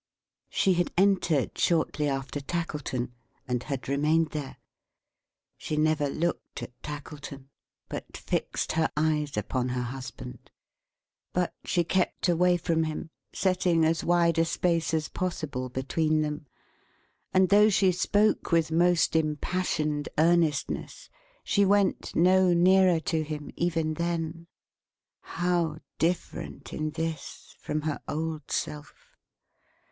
[0.49, 3.13] She had entered shortly after Tackleton;
[3.47, 4.57] and had remained there.
[5.59, 7.49] She never looked at Tackleton,
[7.87, 10.49] but fixed her eyes upon her husband.
[11.33, 16.47] But she kept away from him, setting as wide a space as possible between them;
[17.31, 21.11] and though she spoke with most impassioned earnestness,
[21.43, 24.47] she went no nearer to him even then.
[25.19, 29.15] How different in this, from her old self!